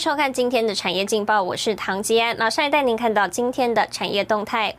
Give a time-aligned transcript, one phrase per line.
[0.00, 4.74] 收看今天的产业劲报，我是唐吉安，马上来带您看到今天的产业动态。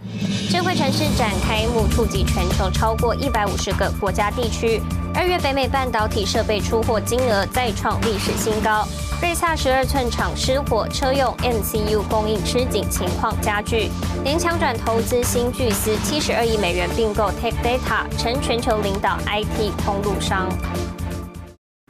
[0.50, 4.82] 智慧城市展开幕，触及全球超过一百五十个国家地区。
[5.14, 8.84] 二月北美半导体设备出货金额再创历史新高。
[9.21, 13.92] 瑞萨十二寸厂失火，车用 MCU 供应吃紧情况加剧。
[14.24, 20.50] 联强转投资新巨资七十二亿美元并购 Tech Data，成全球领导 IT 通路商。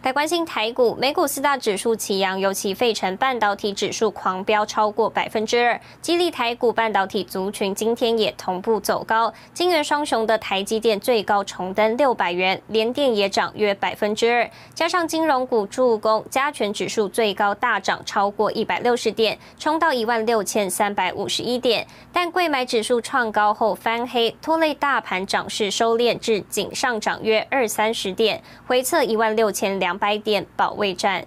[0.03, 9.31] 来关心台股，美股四大指数齐扬，尤其费城半导体指数狂飙超过百分之二，激励台股半导体族群今天也同步走高。
[9.53, 21.85] 金元双雄的台积电最高重登六百元，联电也涨约百分之二，加上金融股助攻，加权指数最高大涨超过一百六十点，冲到一万六千三百五十一点。
[22.11, 29.91] 但贵买指数创高后翻黑，拖累大盘涨势收敛至仅上涨约二三十点，回测一万六千两。
[29.92, 31.25] 两百点保卫战。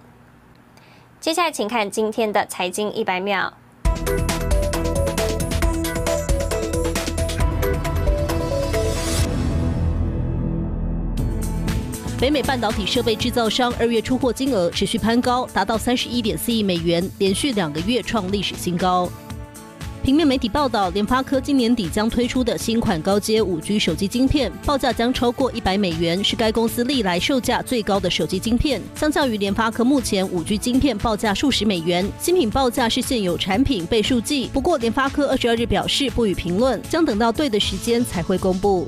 [1.19, 3.53] 接下来，请看今天的财经一百秒。
[12.19, 19.07] 北美半导体设备制造商二月出货金额持续攀高，达到三十一点四亿美元，连续两个月创历史新高。
[20.05, 28.79] 平面媒体报道，联发科今年底将推出的新款高阶五 G 手机晶片，报价将超过一百美元，是该公司历来售价最高的手机晶片。
[28.93, 34.47] 相较于联发科目前五 G 晶片报价数十美元，新品报价是现有产品倍数计。
[34.53, 38.85] 不过，联发科二十二日表示不予评论，将等到对的时间才会公布。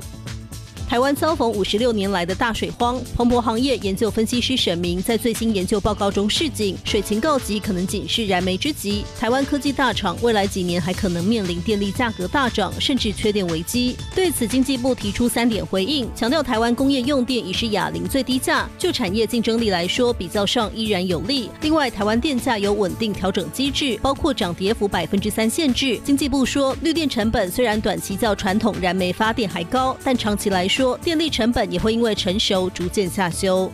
[0.88, 9.04] 台湾遭逢五十六年来的大水荒，彭博行业研究分析师沈明在最新研究报告中示警，水情告急可能仅是燃眉之急。
[9.20, 13.98] 台湾科技大厂未来几年还可能面临电力价格大涨，甚至缺电危机。
[14.14, 21.50] 对此，经济部提出三点回应，强调台湾工业用电已是亚零最低价，就产业竞争力来说，比较上依然有利。
[21.60, 26.00] 另外，台湾电价有稳定调整机制，包括涨跌幅百分之三限制。
[26.02, 30.77] 经济部说，绿电成本虽然短期较传统燃煤发电还高，但长期来说。
[30.78, 33.68] 说电力成本也会因为成熟逐渐下修。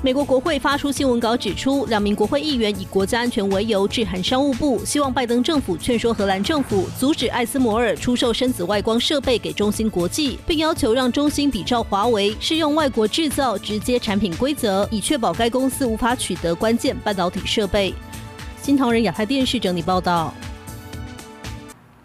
[0.00, 17.94] 美国国会发出新闻稿指出，两名国会议员以国家安全为由致函商务部，希望拜登政府劝说荷兰政府阻止艾斯摩尔出售深紫外光设备给中芯国际，并要求让中芯比照华为适用外国制造直接产品规则，以确保该公司无法取得关键半导体设备。
[18.62, 20.32] 新唐人亚太电视整理报道。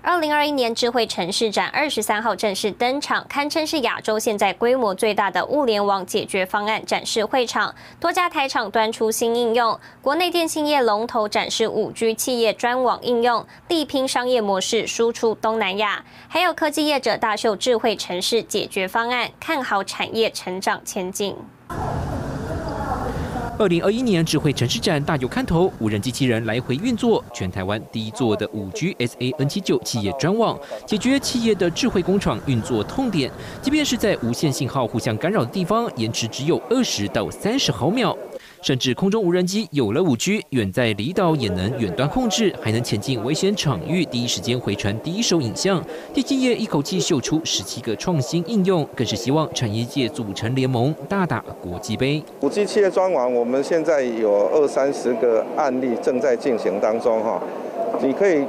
[0.07, 7.73] 二零二一年智慧城市展二十三号正式登场，堪称是亚洲现在规模最大的物联网解决方案展示会场。
[7.99, 16.05] 多家台厂端出新应用，国内电信业龙头展示五 G 企业专网应用，力拼商业模式输出东南亚。
[16.27, 21.35] 还有科技业者大秀智慧城市解决方案，看好产业成长前景。
[23.57, 33.31] 二零二一年智慧城市展大有看头，无人机器人来回运作，全台湾第一座的五 G SAN 七九企业专网，解决企业的智慧工厂运作痛点。
[33.61, 38.15] 即便是在无线信号互相干扰的地方，延迟只有二十到三十毫秒。
[38.65, 45.79] 甚至空中无人机有了五 G，远在离岛也能远端控制，还能前进危险场域，第一时间回传第一手影像。
[46.11, 52.23] 电信业一口气秀出十七个创新应用，更是希望产业界组成联盟，大打国际杯。
[52.41, 57.39] 五 G 企业专网，我们现在有二三十个案例正在进行当中哈。
[58.01, 58.43] 你可以，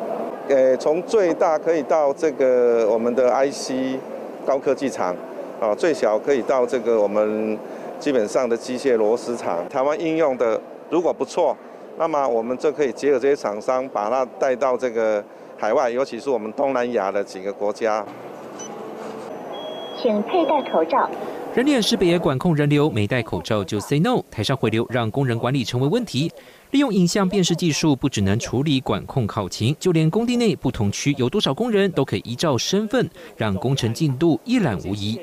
[0.48, 4.00] 呃，从最大可以到这个我们的 IC
[4.46, 5.14] 高科技厂，
[5.60, 7.58] 啊，最小可以到这个我们。
[7.98, 11.56] 基本上的机械螺丝厂，台湾应用的如果不错，
[11.98, 15.24] 那么我们就可以结合这些厂商，把它带到这个
[15.56, 18.04] 海外，尤其是我们东南亚的几个国家。
[20.00, 21.08] 请佩戴口罩。
[21.54, 24.22] 人脸识别管控人流，没戴口罩就 say no。
[24.30, 26.30] 台上回流让工人管理成为问题。
[26.72, 33.08] 利用影像辨识技术，不只能处理管控考勤，就连工地内不同区有多少工人，都可以依照身份，
[33.38, 35.18] 让工程进度一览无遗。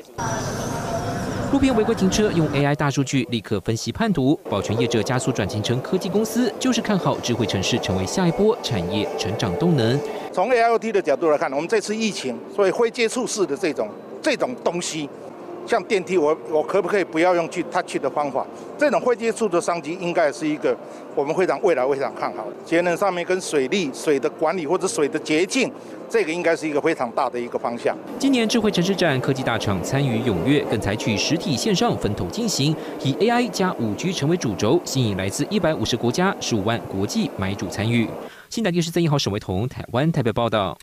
[1.53, 9.99] 路边违规停车，用 AI 大数据立刻分析判读，保全业者加速转型成科技公司，就是看好智慧城市成为下一波产业成长动能。
[10.31, 13.87] 从 AIoT 的角度来看，我们这次疫情，所以非接触式的这种
[14.19, 15.07] 这种东西。
[15.65, 18.45] 像电梯，我我可不可以不要用去 touch 的方法？
[18.77, 20.75] 这种会接触的商机，应该是一个
[21.15, 22.51] 我们非常未来非常看好的。
[22.65, 25.71] 节能上面跟水利、水的管理或者水的洁净，
[26.09, 27.95] 这个应该是一个非常大的一个方向。
[28.19, 38.09] 今年智慧城市展，科技大厂参与踊跃，更采取实体线上分头进行，以 AI 加五 G 成为主轴，吸引来自一百五十国家十五万国际买主参与。
[38.49, 40.77] 新台电视曾一号沈维彤，台湾台北报道。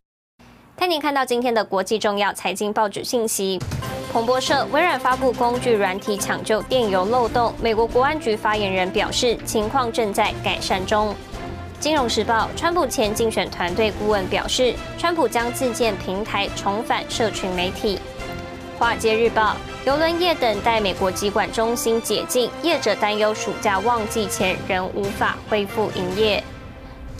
[0.76, 3.58] 带您看到今天的国际重要财经报纸信息。
[4.12, 7.54] 彭博社：微软发布工具软体抢救电邮漏洞。
[7.62, 11.14] 美国国安局发言人表示，情况正在改善中。
[11.78, 18.00] 金融时报，川普前竞选团队顾问表示，川普将自建平台重返社群媒体。
[18.80, 19.54] 华尔街日报，
[19.84, 26.42] 邮轮业等待美国机管中心解禁，业者担忧暑假旺季前仍无法恢复营业。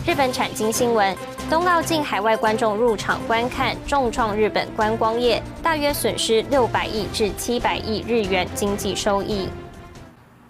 [0.07, 1.15] 日本产经新闻，
[1.51, 9.47] 冬奥禁海外观众入场观看，重创日本观光业，大约损失六百亿至七百亿日元经济收益。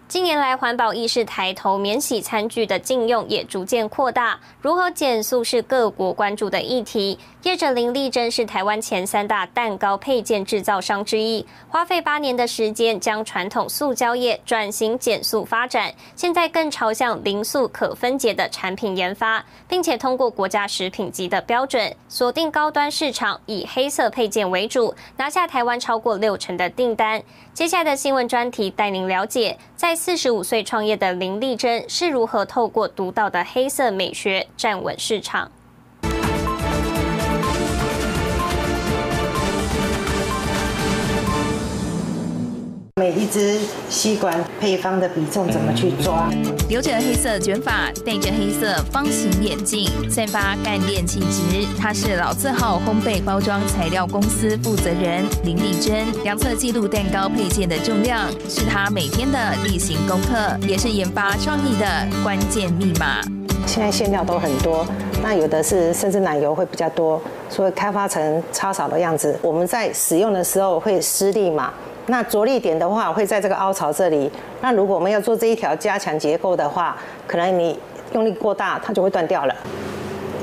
[0.06, 4.38] 近年来，环保意识抬头，免洗餐具的禁用也逐渐扩大。
[4.60, 7.18] 如何减速是各国关注的议题。
[7.42, 27.22] 业者林立珍是台湾前三大蛋糕配件制造商之一，花费八年的时间将传统塑胶业转型减速发展，现在更朝向零塑可分解的产品研发，并且通过国家食品级的标准，锁定高端市场，以黑色配件为主，拿下台湾超过六成的订单。
[27.54, 35.50] 接下来的新闻专题带您了解，在四十五岁创业的林丽珍是如何透过独到的黑色美学站稳市场。
[43.00, 43.58] 每一支
[43.88, 46.28] 吸管配方的比重怎么去抓？
[46.68, 51.66] 留着黑色卷发，戴着黑色方形眼镜，散发干练气质。
[51.80, 56.12] 他是老字号烘焙包装材料公司负责人林丽珍。
[56.24, 61.86] 量测记录蛋糕配件的重量，是他每天的例行功课，也是研发创意的
[62.22, 63.22] 关键密码。
[63.66, 64.84] 现在馅料都很多，
[65.22, 67.18] 那有的是甚至奶油会比较多，
[67.48, 69.38] 所以开发成超少的样子。
[69.40, 71.72] 我们在使用的时候会施力嘛？
[72.10, 74.30] 那着力点的话会在这个凹槽这里。
[74.60, 76.96] 那如果我们要做这一条加强结构的话，
[77.26, 77.78] 可能你
[78.12, 79.54] 用力过大，它就会断掉了。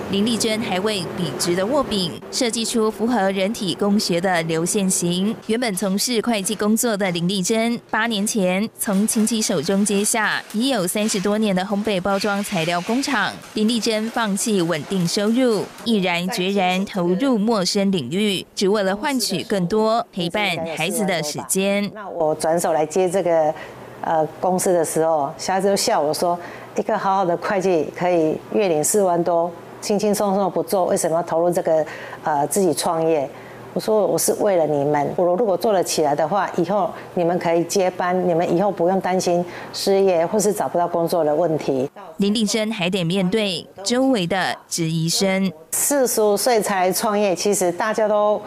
[0.09, 5.35] 林丽珍还为笔直的握柄设计出符合人体工学的流线型。
[5.47, 13.33] 原本从事会计工作的林丽珍，八年前从亲戚手中接下已有三十多年的烘焙包装材料工厂。
[13.55, 21.91] 林丽珍放弃稳定收入，毅然决然投入陌生领域，只为了换取更多陪伴孩子的时间。
[21.93, 23.53] 那我转手来接这个
[23.99, 26.39] 呃公司的时候，下子就笑我说，
[26.77, 29.51] 一个好好的会计可以月领四万多。
[29.81, 31.85] 轻轻松松不做，为什么要投入这个
[32.23, 33.29] 呃自己创业？
[33.73, 41.87] 我说我是为了你们，我如果做了起来的话，以后你们可以接班，你们以后不用担心失业或是找不到工作的问题。
[42.17, 45.51] 林立珍还得面对周围的质疑声。
[45.71, 48.41] 四十五岁才创业，其实大家都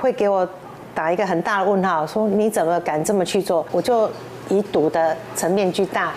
[0.00, 0.48] 会给我
[0.94, 3.66] 打一个很大的问号，说你怎么敢这么去做？
[3.70, 4.08] 我就
[4.48, 6.14] 以赌的层面巨大，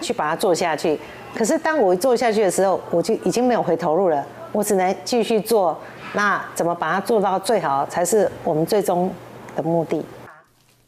[0.00, 0.98] 去把它做下去。
[1.36, 5.78] 可是当我做下去的时候，我就已经没有回头路了，我只能继续做。
[6.14, 9.12] 那怎么把它做到最好，才是我们最终
[9.54, 10.02] 的目的。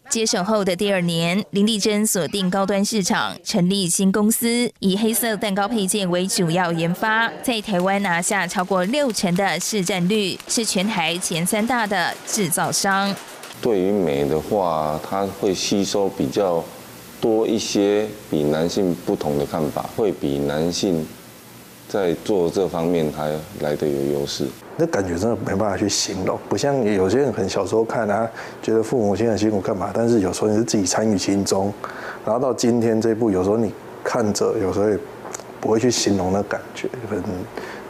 [0.09, 13.15] 接手后的第二年，林丽珍锁定高端市场，成立新公司，以黑色蛋糕配件为主要研发，在台湾拿下超过六成的市占率，是全台前三大的制造商。
[13.61, 16.65] 对于美的话，它会吸收比较。
[17.21, 21.07] 多一些比男性不同的看法，会比男性
[21.89, 24.47] 在做这方面还来的有优势。
[24.77, 28.31] 那感觉真的没办法去形容，不像有些人很小时候看啊，
[28.63, 31.73] 觉得父母亲很辛苦干嘛，但是有时候你是自己参与其中，
[32.25, 33.73] 然后到今天这一步，有时候你
[34.05, 34.97] 看着，有时候也
[35.61, 36.89] 不会去形容那感觉。
[37.11, 37.25] 可能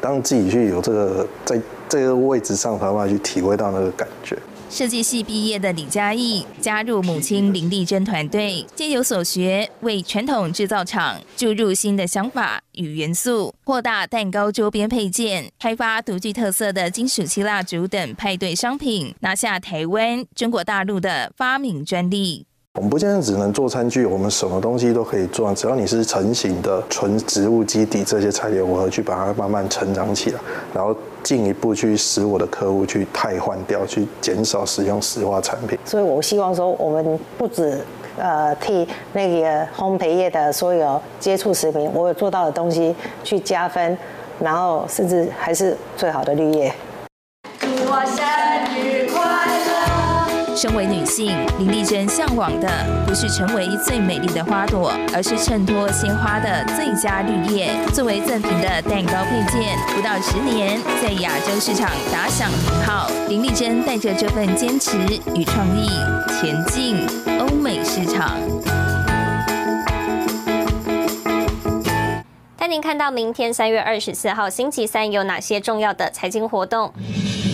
[0.00, 4.34] 当自己去有这个在这个位置上，才办法去体会到那个感觉。
[4.70, 22.46] 设计系毕业的李嘉义加入母亲林丽珍团队，皆有所学，为传统制造厂注入新的想法与元素，扩大蛋糕周边配件，开发独具特色的金属漆蜡烛等派对商品，拿下台湾、中国大陆的发明专利。
[22.78, 25.52] 我们不见得只能做餐具，我们什么东西都可以做。
[25.52, 30.38] 只要你是成型的纯植物基底这些材料，我去把它慢慢成长起来，
[30.72, 30.94] 然后
[31.24, 35.76] 进一步去使我的客户去汰换掉，去减少使用石化产品。
[35.84, 37.80] 所以我希望说，我们不止
[38.16, 42.94] 呃替那个烘焙业的所有接触食品，我有做到的东西
[43.24, 43.98] 去加分，
[44.38, 46.72] 然后甚至还是最好的绿叶。
[50.58, 52.68] 身为女性，林丽珍向往的
[53.06, 57.70] 不是成为最美丽的花朵，而是衬托鲜花的最佳绿叶。
[57.94, 63.08] 作为赠品的蛋糕配件，不到十年，在亚洲市场打响名号。
[63.28, 64.98] 林丽珍带着这份坚持
[65.32, 65.88] 与创意，
[66.40, 67.06] 前进
[67.38, 68.36] 欧美市场。
[72.56, 76.92] 带您看到明天三月二十四号星期三有哪些重要的财经活动。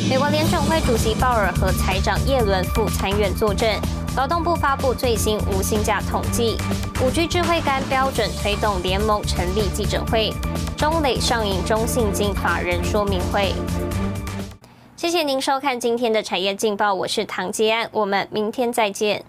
[0.08, 3.68] 美国联准会主席鲍尔和财长耶伦赴参院作证。
[4.16, 6.56] 劳动部发布最新无薪假统计，
[7.02, 10.32] 五 G 智慧杆标准推动联盟成立记者会，
[10.76, 13.52] 中磊上映中信金法人说明会。
[14.94, 19.24] 谢谢您收看今天的产业劲报，我是唐吉安，我们明天再见。